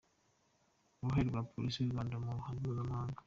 [0.99, 3.19] Uruhare rwa Polisi y’u Rwanda mu ruhando mpuzamahanga.